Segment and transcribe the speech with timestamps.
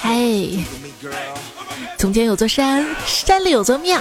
[0.00, 0.60] 嘿，
[1.98, 4.00] 从前有座山，山里有座庙，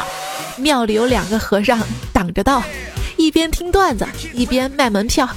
[0.57, 1.79] 庙里有两个和尚
[2.13, 2.61] 挡着道，
[3.17, 5.27] 一边听段子，一边卖门票。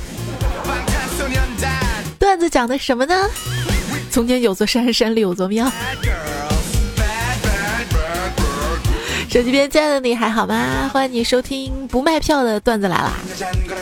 [2.19, 3.31] 段子讲的什么呢？
[4.11, 5.73] 从前有座山，山里有座庙。
[9.31, 10.91] 手机边亲爱的你还好吗？
[10.93, 13.15] 欢迎你收听不卖票的段子来啦！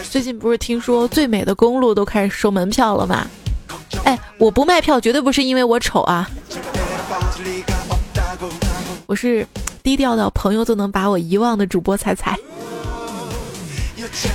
[0.08, 3.26] 最近不是听说最美的公路都开始收门票了吗？
[4.42, 6.28] 我不卖票绝对不是因为我丑啊，
[9.06, 9.46] 我是
[9.84, 12.36] 低调到朋友都能把我遗忘的主播彩彩。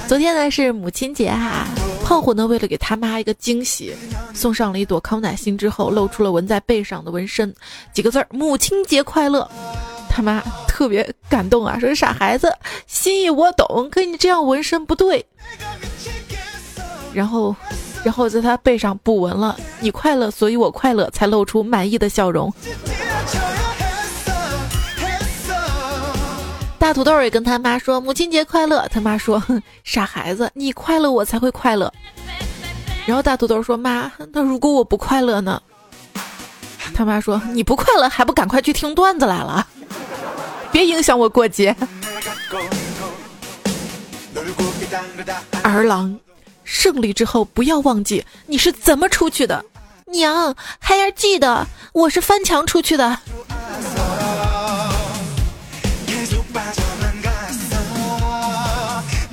[0.08, 1.68] 昨天呢是母亲节哈，
[2.06, 3.94] 胖虎呢为了给他妈一个惊喜，
[4.34, 7.54] 送上了一朵康乃馨之后，露出了纹在背上的纹身，
[7.92, 9.46] 几个字儿：母亲节快乐。
[10.10, 12.50] 他妈特别感动啊，说傻孩子，
[12.88, 15.26] 心意我懂，可你这样纹身不对。
[17.14, 17.54] 然后，
[18.04, 22.54] 然后在他背上补纹了，你快乐，所以我快乐，才露出满意的笑容。
[26.80, 29.44] 大土豆也跟他妈说母亲节快乐，他妈说
[29.84, 31.92] 傻孩子，你快乐我才会快乐。
[33.06, 35.62] 然后大土豆说妈，那如果我不快乐呢？
[36.94, 39.68] 他妈说你不快乐还不赶快去听段子来了。
[40.72, 41.76] 别影响我过节。
[45.64, 46.18] 儿郎，
[46.68, 49.64] 胜利之后不要忘记你是怎么出去的。
[50.08, 53.18] 娘，孩儿记得，我是翻墙出去的。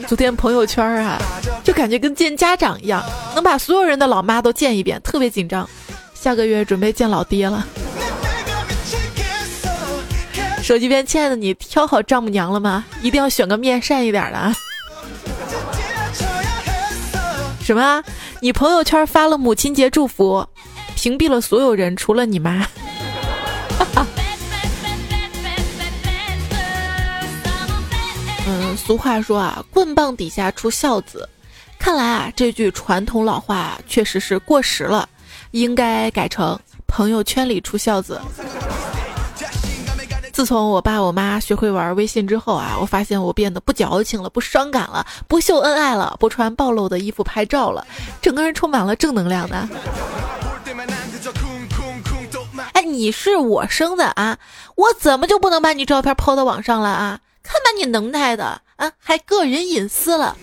[0.06, 1.20] 昨天朋友圈啊，
[1.64, 3.02] 就感觉跟见家长一样，
[3.34, 5.68] 能把所有人的老妈都见一遍，特别紧张。
[6.14, 7.66] 下个月准备见老爹了。
[10.62, 12.84] 手机边，亲爱的，你挑好丈母娘了吗？
[13.02, 14.38] 一定要选个面善一点的。
[14.38, 14.54] 啊！
[17.64, 18.04] 什么？
[18.40, 20.46] 你朋友圈发了母亲节祝福，
[20.94, 22.66] 屏蔽了所有人，除了你妈。
[28.46, 31.26] 嗯，俗话说啊，棍棒底下出孝子。
[31.78, 35.08] 看来啊，这句传统老话确实是过时了，
[35.52, 38.20] 应该改成朋友圈里出孝子。
[40.34, 47.86] 自从我爸我妈学会玩微信之后啊，我发现我变得不矫情了，不伤感了，不秀恩爱了，不穿暴露的衣服拍照了，
[48.20, 49.68] 整个人充满了正能量的。
[52.72, 54.36] 哎，你是我生的啊，
[54.74, 57.20] 我怎么就不能把你照片抛到网上了啊？
[57.44, 60.36] 看把你能耐的啊，还个人隐私了？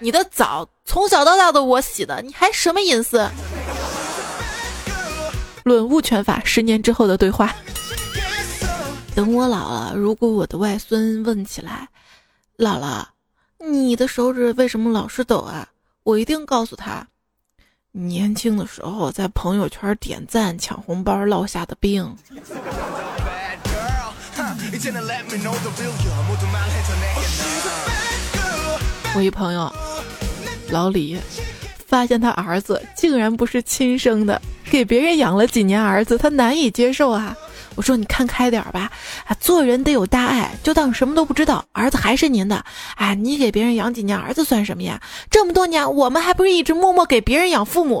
[0.00, 3.26] 你的澡从小到大都我洗的，你还什么隐私？
[5.64, 7.54] 论物权法，十年之后的对话。
[9.14, 11.88] 等我老了，如果我的外孙问起来
[12.56, 13.04] ：“姥姥，
[13.58, 15.68] 你的手指为什么老是抖啊？”
[16.02, 17.06] 我一定告诉他：
[17.92, 22.16] 年轻的时候在朋友圈点赞抢红包落下的病。
[29.14, 29.70] 我一朋友
[30.70, 31.18] 老李，
[31.86, 37.36] 发现他儿子竟然不是亲生的，给别人养了几年儿子，他难以接受啊。
[37.74, 38.90] 我说你看开点吧，
[39.26, 41.64] 啊，做人得有大爱，就当什么都不知道。
[41.72, 42.64] 儿子还是您的，
[42.96, 45.00] 哎，你给别人养几年儿子算什么呀？
[45.30, 48.00] 这么多年，我们还不是一直默默给别人养父母？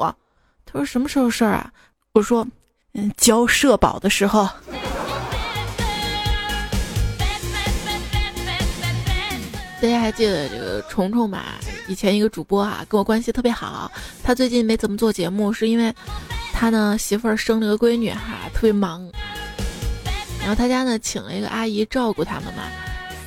[0.66, 1.70] 他说什么时候事儿啊？
[2.12, 2.46] 我说，
[2.94, 4.48] 嗯，交社保的时候。
[9.80, 11.56] 大家还记得这个虫虫吧？
[11.88, 13.90] 以前一个主播啊，跟我关系特别好。
[14.22, 15.92] 他最近没怎么做节目，是因为
[16.52, 19.10] 他呢媳妇儿生了个闺女哈，特别忙。
[20.42, 22.64] 然后他家呢，请了一个阿姨照顾他们嘛，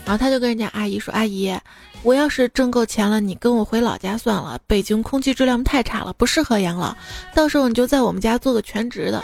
[0.03, 1.57] 然后他就跟人家阿姨说：“阿姨，
[2.03, 6.93] 我要是挣够钱了，你跟我回老家算了，北京空气质量太差了，不适合养老。
[7.33, 9.23] 到时候你就在我们家做个全职的。”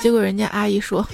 [0.00, 1.04] 结果人家阿姨说：“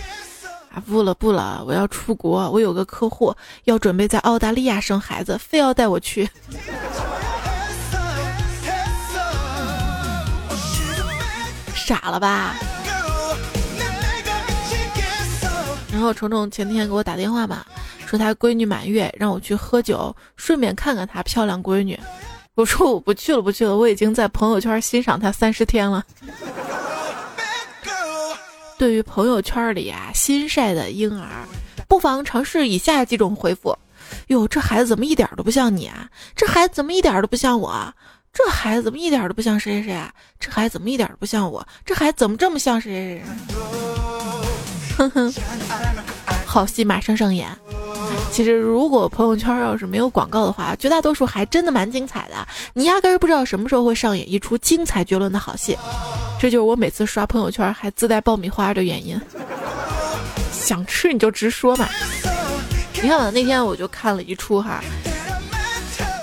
[0.70, 6.28] 啊，不了不了，我要出国，我有个客户要准备在澳大利亚生孩子，非要带我去。
[11.74, 12.54] ”傻了吧？
[15.92, 17.64] 然后虫虫前天给我打电话嘛，
[18.06, 21.96] 说他闺女满月，让我去喝酒，顺便看看他漂亮闺女。
[22.54, 26.02] 我说我不去了，不去了，我已经在朋友圈欣赏他三十天了。
[28.78, 31.28] 对于朋友圈里啊新晒的婴儿，
[31.86, 33.76] 不妨尝试以下几种回复：
[34.28, 36.08] 哟，这孩子怎么一点都不像你啊？
[36.34, 37.94] 这孩子怎么一点都不像我？
[38.32, 40.12] 这孩子怎么一点都不像谁谁谁啊？
[40.40, 41.66] 这孩子怎么一点都不像我？
[41.84, 44.11] 这孩子怎么这么像谁谁谁？
[44.96, 45.34] 哼哼，
[46.46, 47.48] 好戏马上上演。
[48.30, 52.46] 其实，如果朋友圈要是没有广告的话，绝大多数还真的蛮精彩的。
[52.72, 55.76] 你压根儿不知道什么时候会上演一出精彩绝伦的好戏。
[56.40, 59.20] 这就是我每次刷朋友圈还自带爆米花的原因。
[60.52, 61.86] 想吃你就直说嘛。
[63.02, 64.82] 你看，那天我就看了一出哈，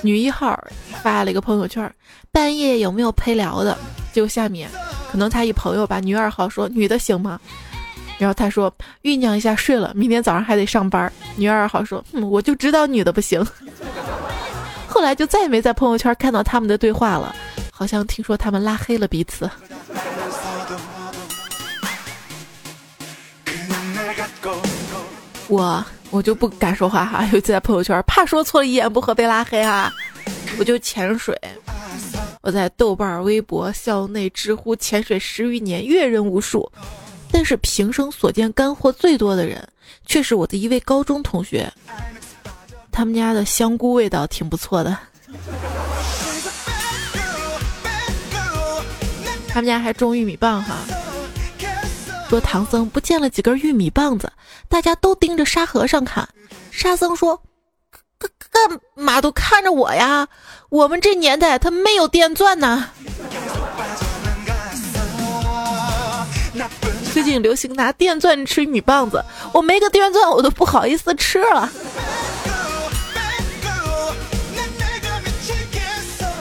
[0.01, 0.57] 女一号
[1.04, 1.94] 发了一个朋友圈，
[2.31, 3.77] 半夜有没有陪聊的？
[4.13, 4.69] 就下面，
[5.12, 7.39] 可能他一朋友吧，女二号说女的行吗？
[8.19, 8.71] 然后他说
[9.01, 11.12] 酝酿一下睡了，明天早上还得上班。
[11.38, 13.44] 女二号说，嗯，我就知道女的不行。
[14.88, 17.33] 后来就再也没在朋友圈看到他们的对话了，
[17.71, 19.50] 好像听说他们拉黑了彼此。
[25.48, 29.92] 我我就不敢说话哈，尤其在朋友圈，怕说错了一言不合被拉黑哈。
[30.60, 31.33] 我就潜水，
[32.42, 36.69] 我在豆瓣、微博、校内、知乎潜水十余年，阅人无数，
[37.31, 39.67] 但是平生所见干货最多的人，
[40.05, 41.71] 却是我的一位高中同学。
[42.91, 44.97] 他们家的香菇味道挺不错的，
[49.47, 50.77] 他们家还种玉米棒哈。
[52.29, 54.31] 说唐僧不见了几根玉米棒子，
[54.67, 56.27] 大家都盯着沙和尚看。
[56.71, 57.41] 沙僧说
[58.19, 60.27] ：“干干嘛都看着我呀？
[60.69, 62.89] 我们这年代他没有电钻呐。”
[67.13, 71.69] 最近流行拿电钻吃玉米棒子，我没个电钻我都不好意思吃了。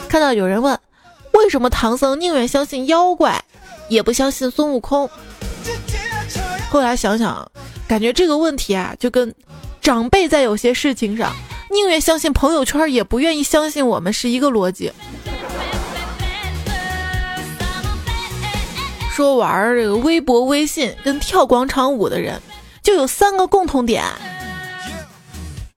[0.08, 0.78] 看到有人问，
[1.32, 3.42] 为什么唐僧宁愿相信妖怪，
[3.88, 5.08] 也不相信孙悟空？
[6.70, 7.50] 后来想想，
[7.86, 9.34] 感觉这个问题啊，就跟
[9.80, 11.34] 长辈在有些事情上
[11.70, 14.92] 宁愿相信朋友圈，也不愿意相信我们是一个逻辑。
[19.18, 22.40] 说玩这个微博、微信跟跳广场舞的人，
[22.84, 24.04] 就有三个共同点。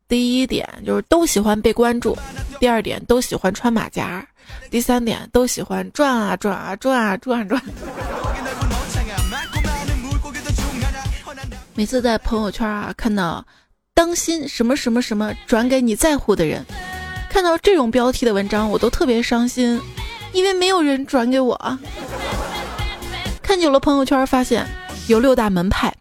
[0.08, 2.16] 第一点就是都喜欢被关注，
[2.60, 4.24] 第二点都喜欢穿马甲，
[4.70, 7.60] 第三点都喜欢转啊转啊转啊转转。
[11.74, 13.44] 每次在朋友圈啊看到
[13.96, 16.64] “当心什么什么什么转给你在乎的人”，
[17.28, 19.82] 看到这种标题的文章，我都特别伤心，
[20.32, 21.80] 因为没有人转给我。
[23.52, 24.66] 看久了朋友圈，发现
[25.08, 25.94] 有六大门派：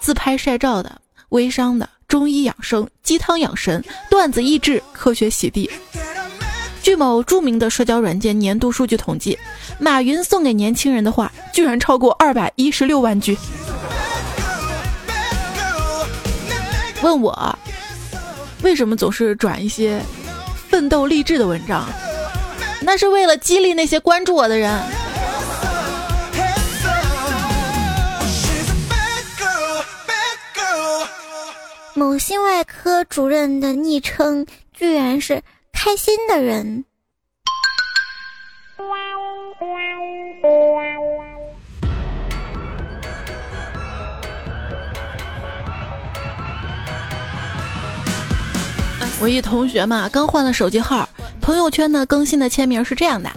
[0.00, 3.80] 自拍晒照的、微商的、中医养生、鸡汤养神、
[4.10, 5.70] 段子益智、科学洗地。
[6.82, 9.38] 据某著名的社交软件年度数据统计，
[9.78, 13.38] 马云送给年轻人的话居然超过二百一十六万句。
[17.00, 17.58] 问我
[18.64, 20.02] 为什么总是转一些
[20.68, 21.86] 奋斗励志的文章？
[22.80, 24.82] 那是为了激励那些关注我的人。
[31.94, 35.42] 某心外科主任的昵称居然是
[35.74, 36.86] “开心的人”。
[49.20, 51.06] 我一同学嘛，刚换了手机号，
[51.42, 53.30] 朋友圈呢更新的签名是这样的：“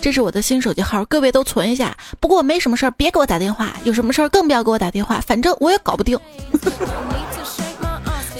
[0.00, 1.94] 这是我的新手机号，各位都存一下。
[2.18, 6.18] 不过没什么事儿，别给我打电话，有什么事儿更不要给我打电话，反正我也搞不定。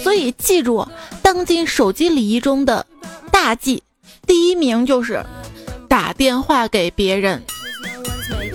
[0.01, 0.87] 所以记住，
[1.21, 2.85] 当今手机礼仪中的
[3.31, 3.83] 大忌，
[4.25, 5.23] 第一名就是
[5.87, 7.41] 打电话给别人。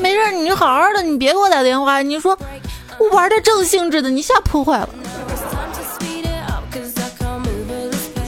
[0.01, 2.03] 没事，你好好的，你别给我打电话。
[2.03, 2.37] 你说
[2.99, 4.89] 我玩的正兴致的，你吓破坏了。”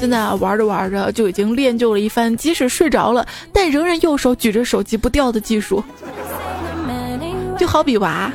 [0.00, 5.82] 现在啊，玩着玩着就已经练就了一番，即使睡着了，但仍然右手举着手机不掉的技术。
[7.58, 8.30] 就好比娃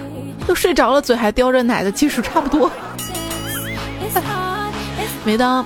[0.45, 2.69] 都睡着了，嘴还叼着奶的技术差不多。
[5.25, 5.65] 每当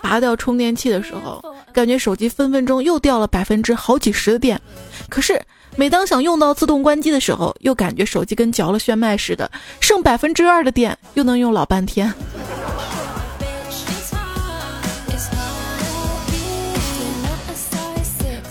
[0.00, 1.42] 拔掉充电器的时候，
[1.72, 4.60] 感觉手机分分钟又掉了百分之好几十的电。
[5.08, 5.40] 可是
[5.76, 12.12] 每当想用到自动关机的时候，又感觉手机跟嚼了炫迈似的，剩百分之二的电又能用老半天。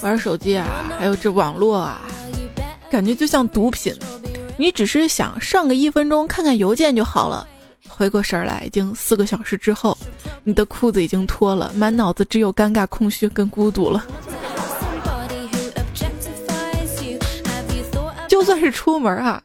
[0.02, 0.68] 玩手机啊，
[0.98, 2.02] 还有这网络啊，
[2.90, 3.96] 感觉就像毒品。
[4.58, 7.48] 你只是想上个一分钟看看邮件就好了，
[7.96, 9.98] 回过神来，已经四个小时之后，
[10.44, 14.06] 你的裤子已经脱了，满脑子只有尴尬、空虚跟孤独了。
[18.28, 19.42] 就算是出门啊，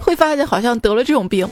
[0.00, 1.48] 会发现好像得了这种病。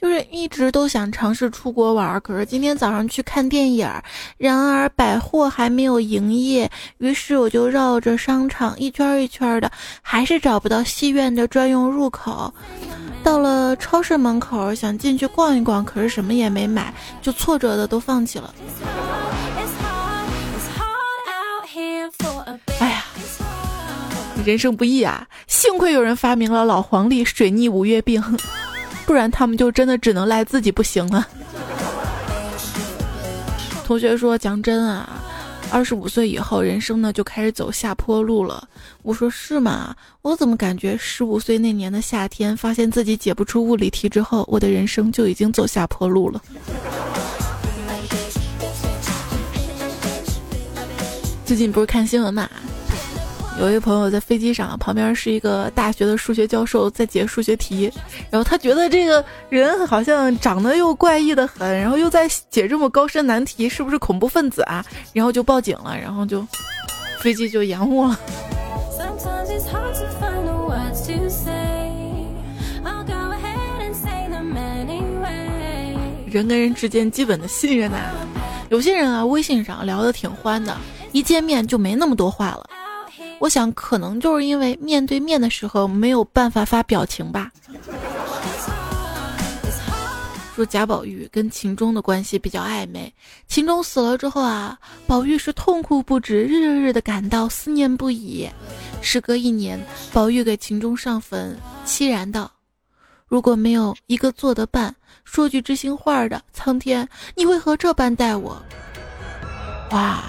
[0.00, 3.90] 就是一直都想尝试出国玩，可是今天早上去看电影，
[4.36, 9.70] 然而百货还没有营业，于是我就绕着商场一圈一圈的，
[10.00, 12.54] 还是找不到戏院的专用入口。
[13.22, 18.54] 到了超市门口，想进去逛一逛，可是什么也没买，就挫折的都放弃了。
[22.78, 23.04] 哎呀，
[24.44, 25.26] 人生不易啊！
[25.46, 28.22] 幸亏有人发明了老黄历、水逆、五月病，
[29.04, 31.26] 不然他们就真的只能赖自己不行了。
[33.84, 35.08] 同学说：“讲真啊，
[35.70, 38.68] 二十五岁以后，人生呢就开始走下坡路了。”
[39.02, 39.94] 我说：“是吗？
[40.22, 46.42] 我怎么感觉十五岁那年的夏天，发现自己解不出物理题之后，我的人生就已经走下坡路了？”
[51.44, 52.48] 最近不是看新闻嘛？
[53.58, 57.92] 有一个朋友在飞机上，旁边是一个大学的数学教授在解数学题，
[58.30, 64.84] 然后他觉得这个人好像长得又怪异的很，然后又在解这么高深难题，是不是恐怖分子啊？
[65.12, 66.46] 然后就报警了，然后就
[67.20, 68.18] 飞机就延误了。
[76.30, 77.96] 人跟人之间基本的信任呐，
[78.68, 80.76] 有些人啊，微信上聊得挺欢的，
[81.10, 82.64] 一见面就没那么多话了。
[83.38, 87.50] 我想，可能就是因为面对面的时候没有办法发表情吧。
[90.56, 93.14] 说贾宝玉跟秦钟的关系比较暧昧，
[93.46, 94.76] 秦钟死了之后啊，
[95.06, 98.50] 宝玉是痛哭不止，日日的感到思念不已。
[99.00, 99.80] 时隔一年，
[100.12, 102.50] 宝玉给秦钟上坟，凄然道
[103.28, 104.92] ：“如果没有一个做得伴，
[105.22, 108.60] 说句知心话的，苍天，你为何这般待我？”
[109.92, 110.24] 哇，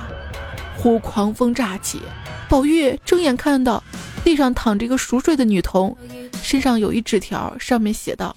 [0.81, 2.01] 忽狂风乍起。
[2.47, 3.83] 宝玉睁眼看到
[4.23, 5.95] 地上躺着一个熟睡的女童，
[6.41, 8.33] 身上有一纸条，上面写道：“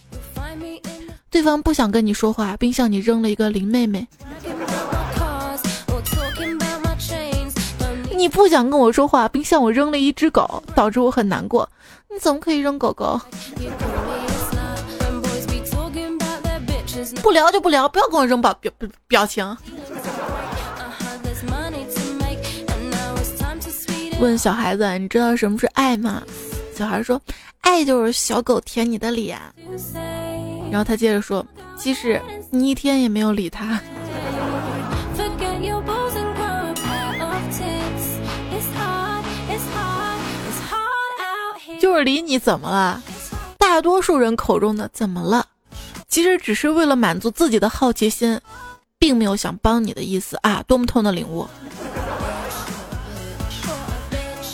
[1.30, 4.06] 对方不想跟你说话，并向你扔了一个林妹妹。”
[8.14, 11.68] 你不想跟我说话，并向我扔了一只狗，导致我很难过。
[12.10, 13.20] 你怎么可以扔狗狗？
[17.22, 18.70] 不聊就不聊，不要跟我扔表表
[19.08, 19.56] 表情。
[24.22, 26.22] 问小孩子：“你知道什么是爱吗？”
[26.76, 27.20] 小孩说
[27.60, 29.36] ：“爱就是小狗舔你的脸。”
[30.70, 31.44] 然后他接着说
[31.76, 33.80] ：“即使你一天也没有理他，
[41.80, 43.02] 就是理你怎么了？
[43.58, 45.44] 大多数人口中的怎么了，
[46.06, 48.40] 其实只是为了满足自己的好奇心，
[49.00, 50.62] 并没有想帮你的意思啊！
[50.68, 51.44] 多么痛的领悟！”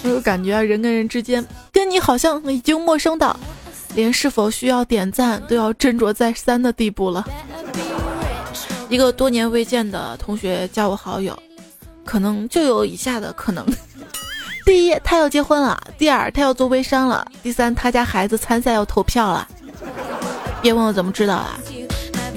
[0.09, 3.39] 就感觉人跟人之间，跟你好像已经陌生到，
[3.95, 7.25] 连是否需要点赞都要斟酌再三的地步了。
[8.89, 11.39] 一个多年未见的同学加我好友，
[12.07, 13.65] 可能就有以下的可能：
[14.65, 19.47] 第一，他要结婚了；第二，他要做微商了；第三，他家孩子参赛要投票了。
[20.63, 21.59] 别问我怎么知道啊。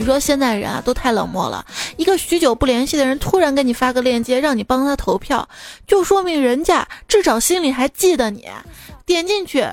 [0.02, 1.64] 你说现在人啊都太冷漠了，
[1.96, 5.48] 一个许久不联系的人突然给你发个链接，让你帮他投票，
[5.86, 8.48] 就说明人家至少心里还记得你。
[9.06, 9.64] 点进去，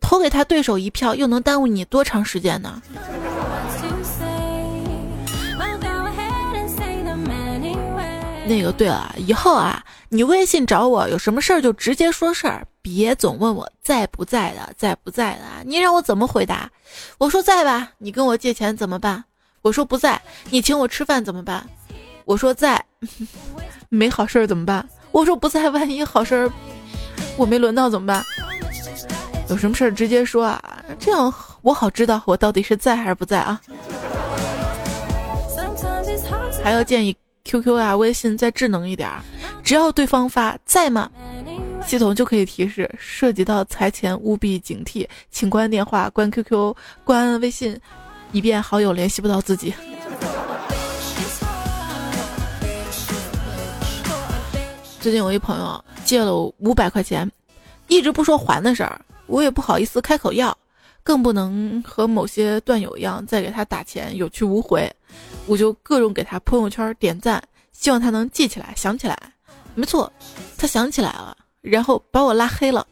[0.00, 2.80] 投给他对手一票，又能耽误你多长时间呢？
[8.46, 15.42] 那个对了，以后啊，你微信找我有什么事儿就直接说事儿，别总问我在不在的，在不在的。
[15.64, 16.70] 你让我怎么回答？
[17.18, 19.24] 我说在吧，你跟我借钱怎么办？
[19.64, 21.66] 我说不在，你请我吃饭怎么办？
[22.26, 22.84] 我说在，
[23.88, 24.86] 没好事儿怎么办？
[25.10, 26.52] 我说不在，万一好事儿
[27.34, 28.22] 我没轮到怎么办？
[29.48, 33.58] 有什么事儿直接说啊，这样我好知道我到底是在还是不在啊。
[36.62, 39.10] 还要建议 QQ 啊、微信再智能一点，
[39.62, 41.10] 只要对方发在吗，
[41.86, 47.80] 系统就可以提示涉及到财钱务必警惕，请关电话、关 QQ、关微信。
[48.34, 49.72] 以便好友联系不到自己。
[55.00, 57.30] 最近有一朋友借了五百块钱，
[57.86, 60.56] 一直不说还的事儿，我也不好意思开口要，
[61.04, 64.92] 更不能和某些段友一样再给他打钱有去无回，
[65.46, 69.16] 我就各种给他朋友圈点赞，希望他能记起来想起来。
[69.76, 70.12] 没错，
[70.58, 72.84] 他想起来了，然后把我拉黑了。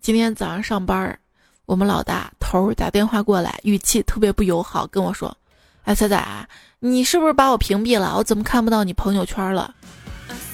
[0.00, 1.18] 今天早上上班，
[1.66, 5.36] 我们老大头打电话过来，语气特别不友好，跟我说
[5.84, 8.14] ：“哎，仔仔，你是不是把我屏蔽了？
[8.16, 9.74] 我怎么看不到你朋友圈了？”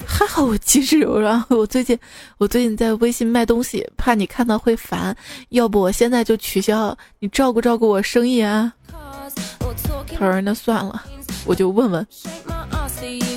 [0.04, 1.96] 还好我机智柔软，我最近
[2.38, 5.16] 我最近在微信卖东西，怕你看到会烦，
[5.50, 8.72] 要不我现在就取消，你照顾照顾我生意啊。
[10.18, 11.04] 他说：“那算了，
[11.44, 12.04] 我就问问。”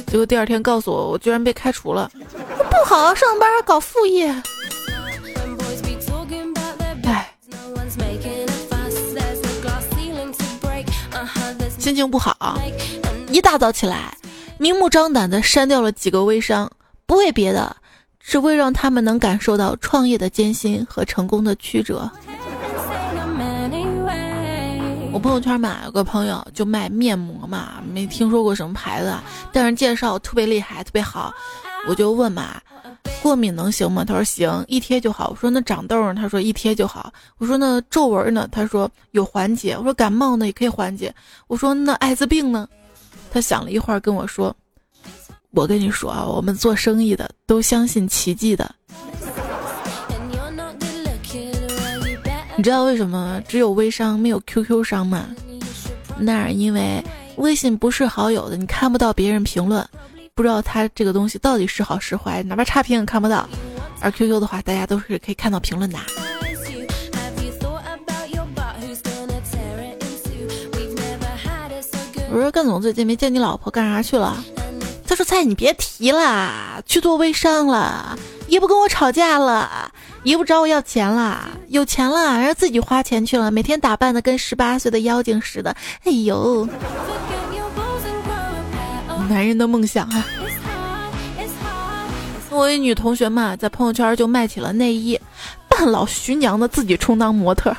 [0.08, 4.34] 结果第二天告诉我，我居然被开除了，不好好上班搞副业。
[11.90, 12.56] 心情不好，
[13.32, 14.16] 一大早起来，
[14.60, 16.72] 明目张胆的删掉了几个微商，
[17.08, 17.76] 不为别的，
[18.20, 22.08] 只为让他们能感受到创业的艰辛和成功的曲折。
[25.12, 29.12] 我朋友圈嘛，有个朋友就卖面膜嘛，没听说过什么牌子，
[29.52, 31.34] 但是介绍特别厉害，特别好，
[31.90, 32.62] 我就问嘛。
[33.24, 34.06] 过敏能行吗？
[34.06, 35.30] 他说行，一贴就好。
[35.32, 36.14] 我说那长痘呢？
[36.14, 37.12] 他说一贴就好。
[37.40, 38.48] 我说那皱纹呢？
[38.52, 39.76] 他说有缓解。
[39.76, 41.12] 我说感冒呢也可以缓解。
[41.48, 42.70] 我说那艾滋病呢？
[43.32, 44.56] 他想了一会儿跟我说
[45.52, 48.70] ：“我跟你说啊，我们做生意的都相信奇迹的。
[52.56, 55.26] 你知道为什么只有微商没有 QQ 商吗？
[56.20, 57.04] 那是因为
[57.38, 59.84] 微信不是好友的，你看不到别人评论。”
[60.40, 63.46] 不知道它这个东西到底是好是坏，哪怕差评也看不到。
[64.00, 66.00] 而 QQ 的话，大家都是可以看到评论的。
[72.32, 74.42] 我说干总最近没见你老婆，干啥去了？
[75.06, 78.18] 他说菜你别提了，去做微商了，
[78.48, 79.92] 也不跟我吵架了，
[80.24, 85.76] 也不找我要钱了，有钱了，然后自己花钱去了，每天打扮的跟十八岁的妖精似的。
[86.06, 86.66] 哎呦！
[89.30, 90.26] 男人的梦想啊！
[92.50, 95.18] 我一女同学嘛，在朋友圈就卖起了内衣，
[95.70, 97.72] 扮老徐娘的自己充当模特，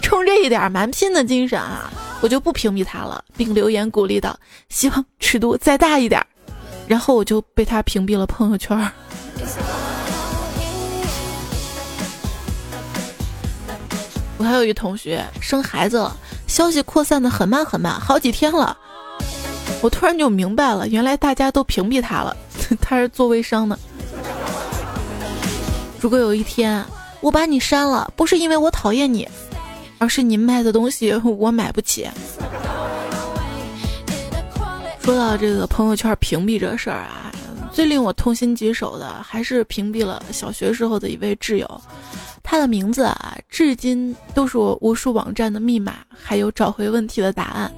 [0.00, 1.90] 冲这一点蛮拼的精神啊，
[2.22, 4.34] 我就不屏蔽她了，并留言鼓励道
[4.70, 6.24] ：“希望尺度再大一点。”
[6.88, 8.90] 然后我就被她屏蔽了朋友圈。
[14.38, 18.74] 我还有一同学生孩子了，消息扩散的很慢很慢，好几天了。
[19.82, 22.36] 我突然就明白了，原来大家都屏蔽他了，
[22.80, 23.78] 他是做微商的。
[26.00, 26.84] 如果有一天
[27.20, 29.28] 我把你删了，不是因为我讨厌你，
[29.98, 32.08] 而是你卖的东西 我买不起。
[35.00, 37.30] 说到这个朋友圈屏蔽这事儿啊，
[37.72, 41.80] 最令我痛心疾首的还是屏蔽了小学时候的一位挚友，
[42.42, 47.72] 他的名字啊，至今都是我无数网站的密码，还有找回问题的答案。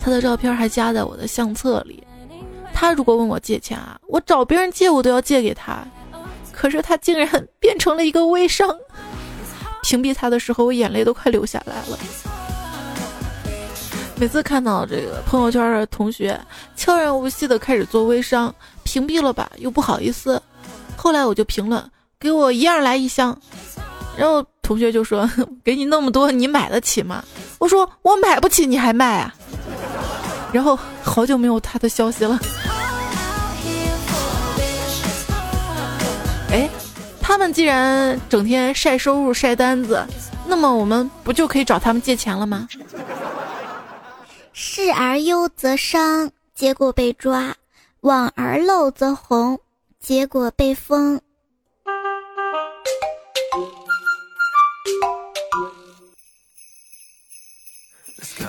[0.00, 2.02] 他的照片还加在我的相册里。
[2.72, 5.84] 他如果问我借钱啊，我找别人借我都要借给他。
[6.52, 8.74] 可是他竟然变成了一个微商。
[9.82, 11.98] 屏蔽他的时候，我眼泪都快流下来了。
[14.16, 16.38] 每次看到这个朋友圈的同学
[16.76, 20.40] 悄然无息的开始做微商，屏蔽了吧，又不好意思。
[20.96, 21.82] 后来我就评论，
[22.18, 23.36] 给我一样来一箱。
[24.18, 25.28] 然后同学就说，
[25.64, 27.24] 给你那么多，你买得起吗？
[27.58, 29.34] 我说我买不起，你还卖啊？
[30.52, 32.38] 然后好久没有他的消息了。
[36.50, 36.68] 哎，
[37.20, 40.04] 他们既然整天晒收入、晒单子，
[40.46, 42.66] 那么我们不就可以找他们借钱了吗？
[44.52, 47.52] 视而优则商，结果被抓；
[48.00, 49.58] 往而漏则红，
[50.00, 51.20] 结果被封。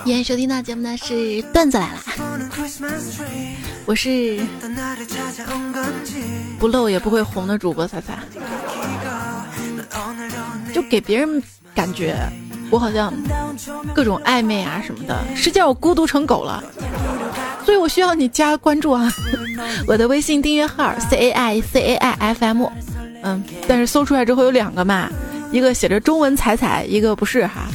[0.04, 2.00] 今天收听到节目呢是段子来了，
[3.86, 4.40] 我是
[6.58, 8.18] 不露也不会红的主播彩彩，
[10.72, 11.40] 就给别人
[11.72, 12.16] 感觉
[12.70, 13.14] 我好像
[13.94, 16.62] 各种暧昧啊什么的，实际上我孤独成狗了，
[17.64, 19.12] 所以我需要你加关注啊，
[19.86, 22.68] 我的微信订阅号 c a i c a i f m，
[23.22, 25.08] 嗯，但是搜出来之后有两个嘛，
[25.52, 27.68] 一个写着中文彩彩，一个不是哈。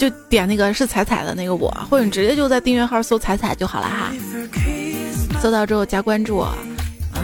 [0.00, 4.10] 就点那个是彩彩的那个我，或者你直接就在订阅号搜彩彩就好了哈。
[5.42, 6.54] 搜到之后加关注，啊，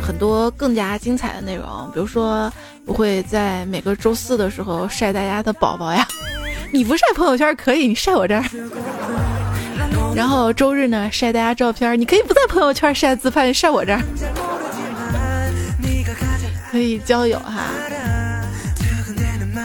[0.06, 2.52] 很多更加精彩的内容，比如说
[2.84, 6.06] 我会在每个周四的时候晒大家的宝宝呀。
[6.70, 8.44] 你不晒朋友圈可以，你晒我这儿。
[10.14, 14.02] 然后周日呢晒大家照片，你可以不在朋友圈晒自拍，晒我这儿。
[16.70, 17.70] 可以交友哈，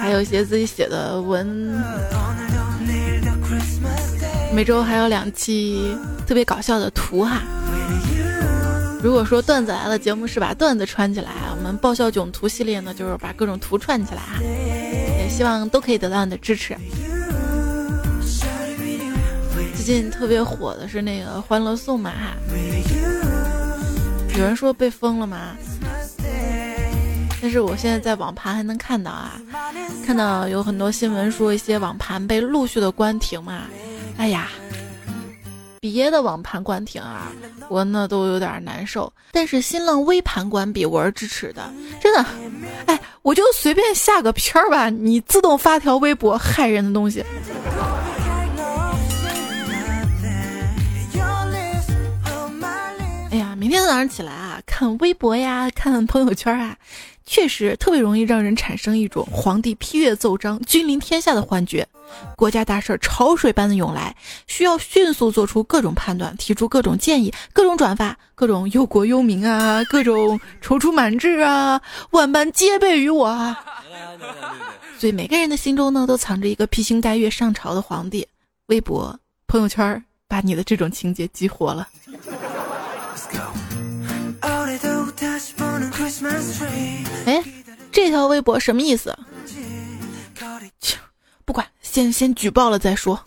[0.02, 1.84] 还有一些自己写的文。
[4.54, 5.96] 每周还有两期
[6.28, 7.42] 特别搞笑的图哈。
[9.02, 14.40] 如果说段子来了节目是把段子串起来，我们爆笑囧图系列呢就是把各种图串起来哈。
[14.42, 16.76] 也希望都可以得到你的支持。
[19.74, 22.36] 最近特别火的是那个《欢乐颂》嘛哈。
[24.38, 25.56] 有人说被封了吗？
[27.42, 29.42] 但是我现在在网盘还能看到啊，
[30.06, 33.64] 看到有很多新闻说一些网盘被陆续的关停嘛。
[34.22, 34.50] 哎呀，
[35.80, 37.32] 别的网盘关停啊，
[37.70, 39.12] 我那都有点难受。
[39.32, 42.24] 但是新浪微盘关闭，我是支持的，真的。
[42.86, 47.26] 哎，我就随便下个片儿吧，你自动发条微博害人的东西。
[53.32, 56.76] 哎呀，明天早上起来啊，看微博呀，看朋友圈啊，
[57.26, 61.88] 确实特别容易让人产生一种皇帝批阅奏章、君临天下的幻觉。
[62.36, 64.14] 国家大事潮水般的涌来，
[64.46, 71.82] 需要迅速做出各种判断，提出各种建议，各种转发，各种忧国忧民啊，各种踌躇满志啊，
[72.12, 73.64] 万般皆备于我啊。
[75.00, 78.28] 所以每个人的心中呢，都藏着一个披星戴月上朝的皇帝。
[78.68, 81.88] 微博、朋友圈把你的这种情节激活了。
[84.42, 84.78] 哎，
[87.92, 89.18] 这条微博什么意思？
[91.46, 93.20] 不管，先先举报了再说。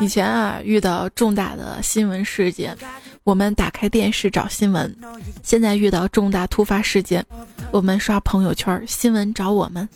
[0.00, 2.76] 以前啊，遇到重大的新闻事件，
[3.22, 4.90] 我们打开电视找新闻；
[5.42, 7.24] 现在遇到重大突发事件，
[7.70, 9.88] 我们刷朋友圈，新闻找我们。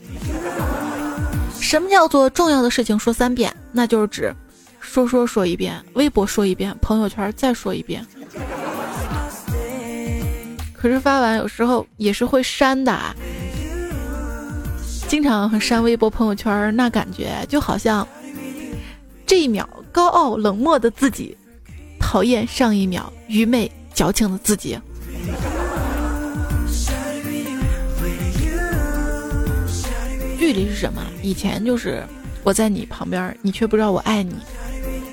[1.61, 3.53] 什么叫做重要的事情说三遍？
[3.73, 4.33] 那就是指
[4.81, 8.07] 说说说一遍，微博说一遍，朋友圈再说一遍。
[10.81, 12.97] 可是发完有时候也是会删的，
[15.09, 18.07] 经常删微博、朋友圈，那感觉就好像
[19.27, 21.37] 这一秒高傲冷漠的自己，
[21.99, 24.79] 讨厌上一秒愚昧矫情的自己。
[30.38, 31.03] 距离是什么？
[31.21, 32.05] 以前就是
[32.45, 34.35] 我在你旁边，你却不知道我爱你；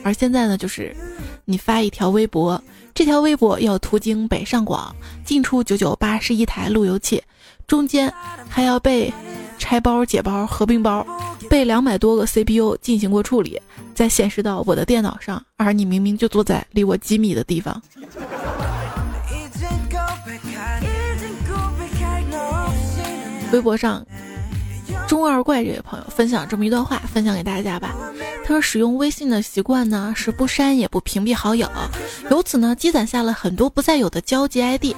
[0.03, 0.95] 而现在呢，就是
[1.43, 2.63] 你发一条微博，
[2.95, 7.21] 这条微博要途经北上广进出九九八十一台路由器，
[7.67, 8.11] 中间
[8.47, 9.13] 还要被
[9.59, 11.05] 拆包、解包、合并包，
[11.49, 13.61] 被两百多个 CPU 进行过处理，
[13.93, 17.81] 再显示到我的电脑上，而你明明就坐在离我几米的地方。
[23.51, 24.01] 微博上。
[25.07, 27.95] 中二怪这位朋友分享这么一段话，分享给大家吧。
[28.43, 31.69] 他说：“使用微信的习惯呢，是不删也不屏蔽好友，
[32.29, 34.95] 由此呢，积攒下了很多不再有的交际 ID。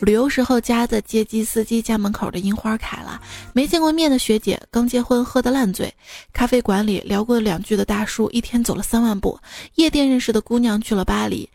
[0.00, 3.20] 旅游时候加的接机司机家门口的樱花卡了，
[3.52, 5.92] 没见过面的学姐刚结婚喝得烂醉，
[6.32, 9.38] 咖啡馆里聊过两句的大叔一天走了三万步，
[9.76, 11.48] 夜店认识的姑娘去了巴黎。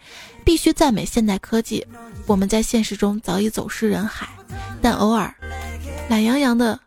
[0.46, 1.86] 必须赞美现代科技，
[2.26, 4.28] 我们在现实中早已走失人海，
[4.82, 5.32] 但偶尔
[6.10, 6.80] 懒洋洋的。”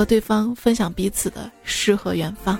[0.00, 2.58] 和对方分享彼此的诗和远方。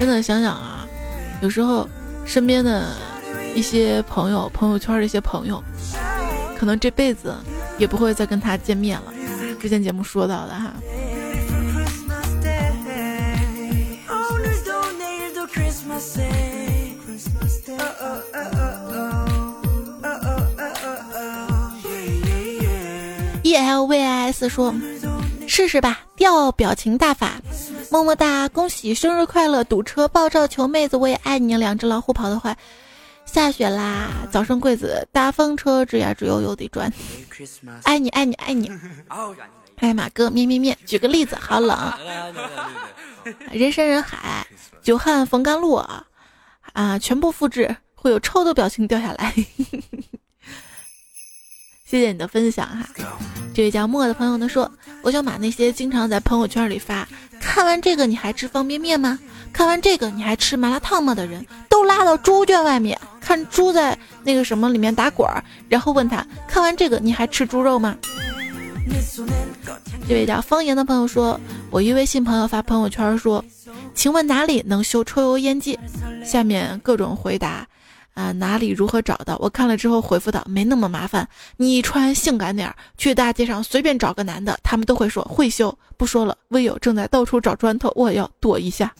[0.00, 0.88] 真的想想啊，
[1.42, 1.86] 有时候
[2.24, 2.96] 身边的
[3.54, 5.62] 一些朋友，朋友圈的一些朋友，
[6.58, 7.34] 可能这辈子
[7.76, 9.12] 也不会再跟他见面了。
[9.60, 10.72] 之前节目说到的哈。
[23.64, 24.74] L V I S 说
[25.48, 27.40] ：“试试吧，掉表情大法，
[27.90, 29.64] 么么哒，恭喜生日快乐！
[29.64, 31.56] 堵车爆照求妹子，我也爱你。
[31.56, 32.54] 两只老虎跑得快，
[33.24, 34.10] 下雪啦！
[34.30, 36.92] 早生贵子，大风车吱呀吱悠悠地转，
[37.84, 38.70] 爱你爱你爱你。
[39.76, 41.92] 哎，马哥面面面，举个例子，好冷。
[43.50, 44.46] 人山人海，
[44.82, 46.04] 久旱逢甘露啊！
[46.74, 49.34] 啊全部复制，会有抽的表情掉下来。
[51.94, 52.88] 谢谢你的分享哈。”
[53.54, 54.68] 这位叫莫的朋友呢说
[55.00, 57.06] ：“我想把那些经常在朋友圈里发
[57.40, 59.16] ‘看完这个你还吃方便面吗？
[59.52, 67.96] 看完这个你还吃麻辣烫吗’的人都拉到猪圈外面，看猪在那个什么里面打滚儿，然后问他看完这个你还吃猪肉吗？”
[70.08, 71.38] 这位叫方言的朋友说
[71.70, 73.44] ：“我一微信朋友发朋友圈说，
[73.94, 75.78] 请问哪里能修抽油烟机？”
[76.26, 77.64] 下面各种回答。
[78.14, 79.36] 啊，哪里如何找到？
[79.38, 85.76] 我看了之后回复道：“没那么麻烦，你穿性感点儿，去大街上随便找个男的，他们都会说会修。
[85.96, 88.94] 不说了，微友正在到处找砖头，我要躲一下。”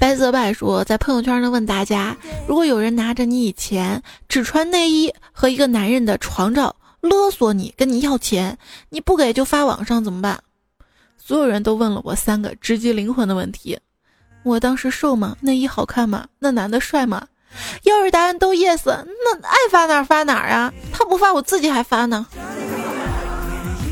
[0.00, 2.16] 白泽拜说，在朋友圈呢问大家：
[2.48, 10.40] 如果有人拿着你以前只穿内衣和一个男人的床照勒索你，跟你要钱，你不给就发网上怎么办？
[11.16, 13.78] 所有人都问了我三个直击灵魂的问题。
[14.42, 15.36] 我当时瘦吗？
[15.40, 16.26] 内衣好看吗？
[16.38, 17.26] 那男的帅吗？
[17.82, 20.72] 要是答案都 yes，那爱发哪发哪啊！
[20.92, 22.26] 他不发，我自己还发呢。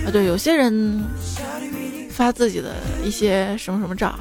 [0.06, 1.04] 啊，对，有些人
[2.10, 4.18] 发自己的一些什么什么照，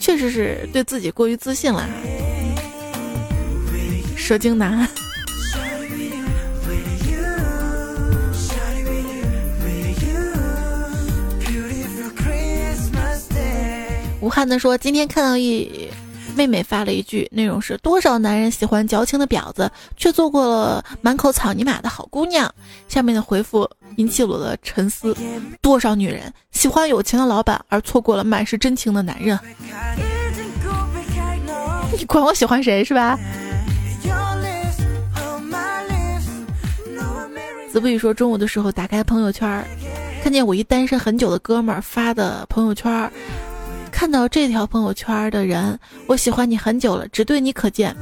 [0.00, 1.86] 确实是对自己过于自信了。
[4.16, 4.88] 蛇精男。
[14.28, 15.88] 武汉的说，今天看到一
[16.36, 22.54] 妹妹发了一句，内容是多少男人喜欢矫情的婊子，却做过了满口草泥马的好姑娘。
[22.90, 25.16] 下面的回复引起了我的沉思：
[25.62, 29.38] 多少女人喜欢有钱的老板，而错过了满是真情的男人？
[31.96, 33.18] 你 管我喜欢谁是吧？
[37.72, 39.64] 子不语说，中午的时候打开朋友圈，
[40.22, 43.10] 看见我一单身很久的哥们儿发的朋友圈。
[43.98, 47.96] 看到这条朋友圈的人，我喜欢你很久了，只对你可见。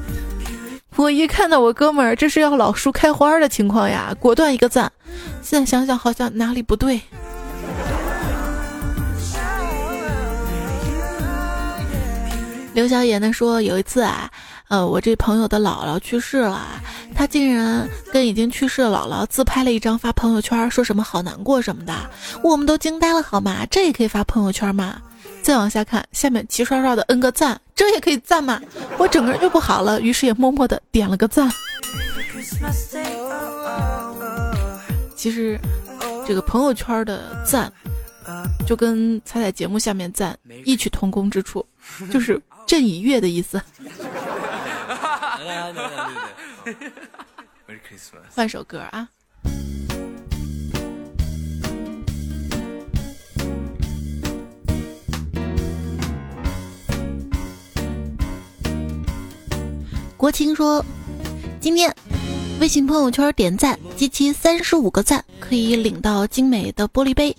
[0.97, 4.93] 我一看到我哥们儿，这是要老树开花的情况呀，果断一个赞。
[5.41, 7.01] 现在想想好像哪里不对。
[12.75, 14.31] 刘小野呢说，有一次啊，
[14.69, 16.63] 呃，我这朋友的姥姥去世了，
[17.15, 21.95] 他竟然跟已经去世的姥姥自拍了一张发朋友圈，说什么好难过什么的，
[22.43, 23.65] 我们都惊呆了，好吗？
[23.71, 25.01] 这也可以发朋友圈吗？
[25.47, 28.61] 再往下看，下面齐刷刷的摁个赞，这也可以赞吗？
[28.99, 31.49] 我整个人就不好了，于是也默默的点了个赞。
[35.15, 35.57] 其实，
[36.27, 37.73] 这个朋友圈的赞，
[38.67, 41.65] 就跟彩彩节目下面赞异曲同工之处，
[42.11, 43.63] 就是朕已阅的意思。
[48.35, 49.09] 换首歌啊。
[60.17, 60.83] 国青说，
[61.61, 61.95] 今天
[62.59, 67.37] 微信朋友圈点赞集齐三十五个赞，可以领到精美的玻璃杯。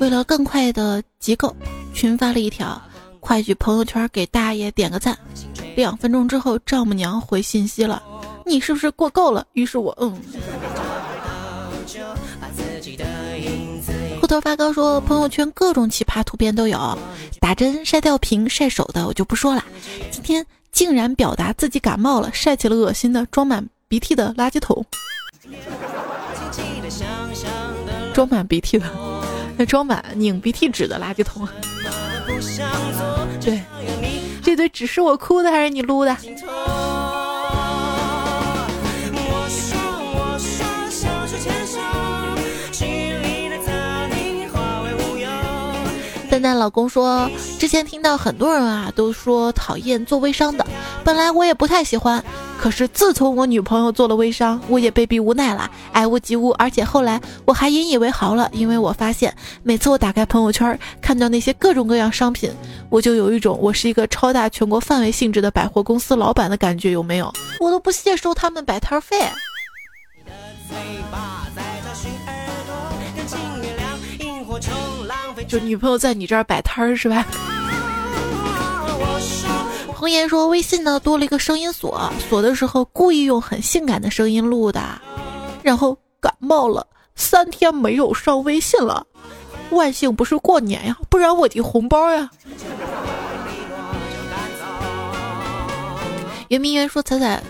[0.00, 1.56] 为了更快的集够，
[1.94, 2.80] 群发了一条：
[3.20, 5.18] 快去朋友圈给大爷点个赞。
[5.74, 8.02] 两分钟之后，丈母娘回信息了
[8.44, 10.20] ：“你是不是过够了？”于是我嗯。
[14.20, 16.98] 秃头发糕说，朋友圈各种奇葩图片都有，
[17.40, 19.64] 打针、晒吊瓶、晒手的我就不说了。
[20.10, 20.44] 今天。
[20.72, 24.84] 竟然表达自己感冒了，晒起了恶心的装满鼻涕的垃圾桶，
[28.14, 28.86] 装满鼻涕的，
[29.56, 31.46] 那 装满拧鼻涕纸的垃圾桶。
[33.40, 33.62] 对，
[34.42, 36.16] 这堆纸是我哭的还是你撸的？
[46.40, 50.66] 蛋蛋老公说，之前听到很多人啊都说讨厌做微商的，
[51.04, 52.24] 本来我也不太喜欢，
[52.58, 62.50] 可是自从我女朋友做了微商，我也被逼无奈了，爱屋及乌，而且后来我还引以为豪了，因为我发现每次我打开朋友圈，看到那些各种各样商品，
[62.88, 67.30] 我就有一种我是一个超大全国范围性质的百货公司老板的感觉，有没有？
[67.60, 69.28] 我都不屑收他们摆摊费。
[75.48, 77.26] 就女朋友在你这儿摆摊儿是吧？
[79.94, 84.80] 红颜说微信呢多了一个声音锁，锁的时候故意用很性感的声音录的，
[85.62, 89.06] 然后感冒了三天没有上微信了。
[89.70, 92.30] 万幸不是过年呀，不然我的红包呀。
[96.48, 97.42] 圆明园说彩彩。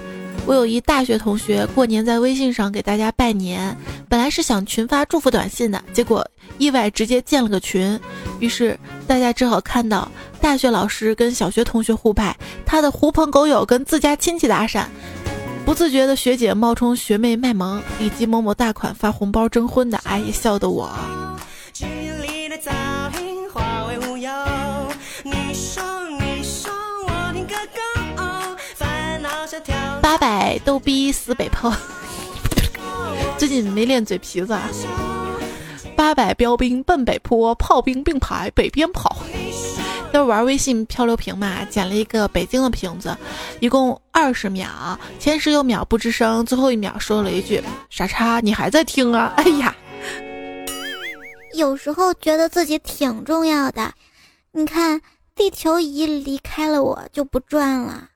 [0.50, 3.76] 我有一大学同学过年在微信上给大家拜年，
[4.08, 7.96] 本来是想群发祝福短信的，结果意外直接建了个群，
[8.40, 10.10] 于是大家只好看到
[10.40, 12.36] 大学老师跟小学同学互拜，
[12.66, 14.86] 他的狐朋狗友跟自家亲戚搭讪，
[15.64, 20.90] 不自觉的学姐冒充学妹卖萌，以及某某大款发红包征婚的，哎，笑得我
[25.22, 25.80] 你说
[26.18, 26.72] 你说
[27.06, 27.99] 我听哥哥。
[30.00, 31.72] 八百逗逼死北炮，
[33.38, 34.52] 最近没练嘴皮子。
[34.52, 34.68] 啊。
[35.96, 39.16] 八百标兵奔北坡，炮兵并排北边跑。
[40.12, 43.16] 都是玩微信漂流瓶嘛，捡了一个北京的瓶子，
[43.60, 49.72] 一共二十秒，前十六秒不吱声，最后一秒说了一句：“傻叉，你还在听啊？” 哎呀，
[51.54, 53.92] 有时候觉得自己挺重要的。
[54.50, 55.00] 你看，
[55.36, 58.08] 地球仪离开了我就不转了。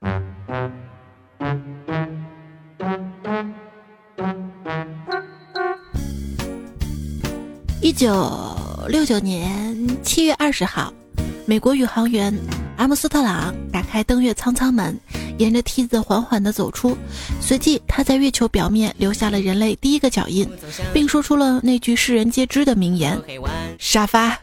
[7.81, 8.55] 一九
[8.87, 10.91] 六九年七月二十号，
[11.45, 12.33] 美国宇航员
[12.77, 14.99] 阿姆斯特朗打开登月舱舱门，
[15.37, 16.97] 沿着梯子缓缓地走出。
[17.39, 20.49] 随即，他在月球表面留下了人类第一个脚印，
[20.93, 23.21] 并说出了那句世人皆知的名言
[23.79, 24.37] ：“沙发。”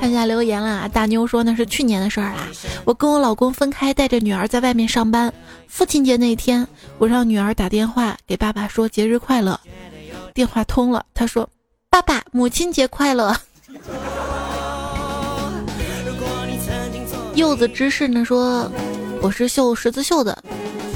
[0.00, 2.46] 看一下留言啦，大妞说那是去年的事儿啦。
[2.84, 5.32] 我跟我老公分开，带着女儿在外面上班。
[5.66, 6.66] 父亲节那天，
[6.98, 9.58] 我让女儿打电话给爸爸说节日快乐。
[10.34, 11.48] 电话通了，他说
[11.88, 13.34] ：“爸爸，母亲节快乐。
[17.34, 18.70] 柚子芝士呢说，
[19.22, 20.36] 我是绣十字绣的，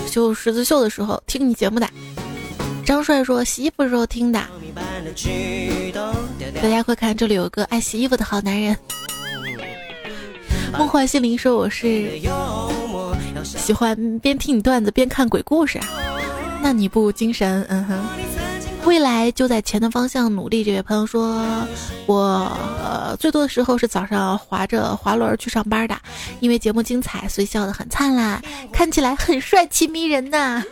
[0.07, 1.89] 绣十字绣的时候听你节目的。
[2.85, 4.41] 张帅说洗衣服的时候听的。
[6.61, 8.77] 大家快看，这里有个爱洗衣服的好男人。
[10.73, 12.19] 梦幻心灵说我是
[13.45, 15.79] 喜欢边听你段子边看鬼故事，
[16.63, 17.65] 那你不精神？
[17.69, 17.99] 嗯哼。
[18.85, 20.65] 未来就在钱的方向努力。
[20.65, 21.41] 这位朋友说，
[22.07, 22.51] 我
[22.83, 25.97] 呃最多的时候是早上滑着滑轮去上班的，
[26.41, 28.43] 因为节目精彩，所以笑得很灿烂，
[28.73, 30.63] 看起来很帅气迷人呐。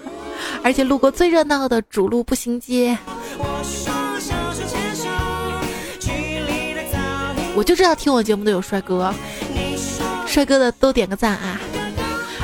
[0.62, 2.96] 而且路过最热闹的主路步行街，
[7.54, 9.14] 我就知道听我节目的有帅哥，
[10.26, 11.60] 帅哥的都点个赞啊！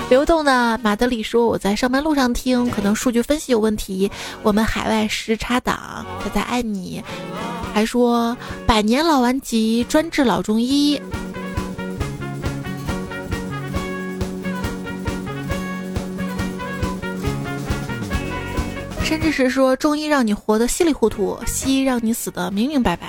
[0.09, 4.09] 流动的马德里说：“我在上班路上听，可能数据分析有问题。
[4.43, 7.03] 我们海外时差党，他在爱你。”
[7.75, 11.01] 还说：“百年老顽疾，专治老中医。”
[19.03, 23.09] 甚至是说：“中医让你活得稀里糊涂，西医让你死得明明白白。”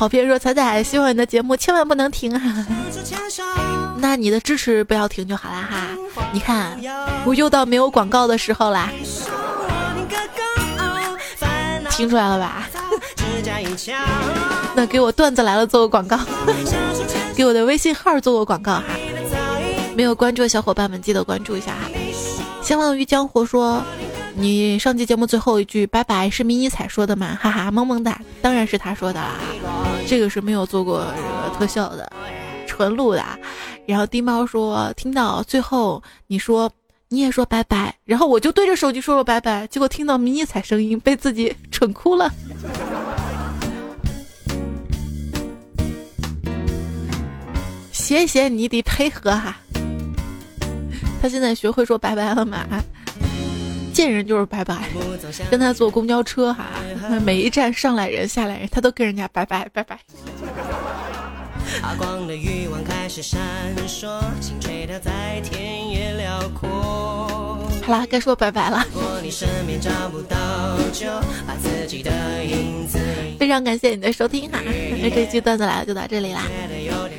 [0.00, 2.40] 跑偏说：“彩彩，希望你的节目千万不能停啊！”
[4.00, 5.88] 那你的支持不要停就好了哈。
[6.32, 6.80] 你看，
[7.26, 8.88] 我又到没有广告的时候啦。
[11.90, 12.66] 听出来了吧？
[14.74, 16.18] 那给我段子来了做个广告，
[17.36, 18.84] 给我的微信号做个广告哈。
[19.94, 21.90] 没有关注的小伙伴们记得关注一下哈。
[22.62, 23.82] 相忘于江湖说，
[24.34, 27.38] 你上期节目最后一句拜拜是迷你彩说的吗？
[27.40, 29.34] 哈哈，萌萌哒，当然是他说的啦。
[30.06, 32.10] 这个是没有做过这个特效的。
[32.66, 33.22] 纯录的，
[33.84, 36.70] 然后丁猫说听到最后你说
[37.10, 42.32] 你也说拜拜，然后我就对着手机说了拜拜，结果听到迷你彩声音，被自己蠢哭了。
[47.92, 49.58] 谢谢你的配合哈，
[51.20, 52.64] 他现在学会说拜拜了吗？
[53.92, 54.88] 见人就是拜拜，
[55.50, 56.66] 跟他坐公交车哈，
[57.24, 59.98] 每一站上来人下来人，他都跟人家拜拜拜拜。
[61.80, 63.40] 发光的欲望开始闪
[63.86, 64.20] 烁，
[65.02, 67.68] 在田野辽阔。
[67.82, 68.84] 好啦，该说拜拜了。
[73.38, 74.58] 非常感谢你的收听哈，
[75.00, 76.42] 那这期段子来了就到这里啦。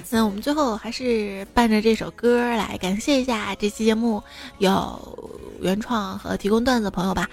[0.09, 4.21] 那我们最后还是伴着这首歌来感谢一下这期节目
[4.57, 7.29] 有原创和提供段子的朋友吧。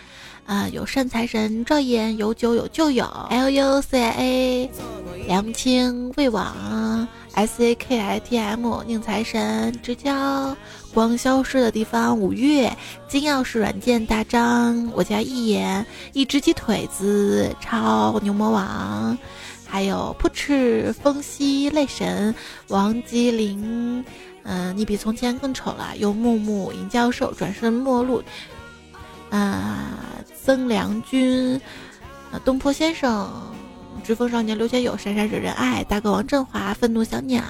[0.47, 3.05] 啊，有善财神赵岩，有酒有旧友。
[3.31, 4.71] LUCA，
[5.27, 10.57] 梁青魏网 S A K I T M，宁财神之交，
[10.95, 12.75] 光消失的地方五月，
[13.07, 19.19] 金钥匙软件大张，我家一眼一只鸡腿子超牛魔王，
[19.67, 22.35] 还有扑哧风息泪神
[22.69, 24.03] 王吉林，
[24.51, 28.23] 嗯，你比从前更丑了，有木木尹教授转身陌路。
[29.29, 29.91] 啊，
[30.43, 31.61] 曾良君，
[32.33, 33.31] 啊，东坡先生，
[34.03, 37.43] 追风少年刘学友，闪闪惹人爱，大哥王振华，愤怒小鸟，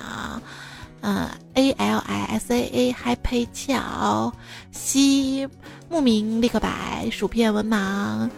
[1.03, 4.33] 嗯，A L I S A A，Happy 巧，
[4.73, 5.49] 西
[5.89, 8.29] 牧民立刻白，薯片文盲，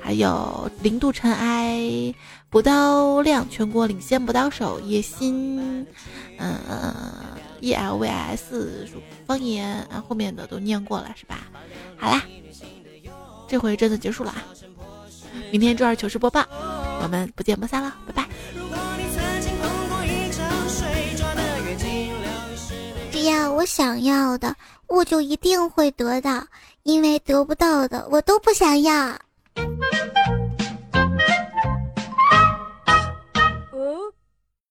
[0.00, 2.12] 还有零度尘埃，
[2.50, 5.86] 补刀亮，全国领先补刀手，野心，
[6.38, 6.58] 嗯
[7.60, 8.88] ，E L V S，
[9.26, 11.48] 方言，啊，后面的都念过了是吧？
[11.96, 12.22] 好啦。
[13.48, 14.44] 这回真的结束了啊！
[15.50, 16.44] 明天周二糗事播报，
[17.02, 18.28] 我们不见不散了，拜拜。
[23.10, 24.54] 只要我想要的，
[24.86, 26.46] 我就一定会得到，
[26.82, 29.18] 因为得不到的我都不想要。